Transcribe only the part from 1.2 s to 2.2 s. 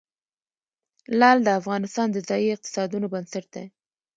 د افغانستان د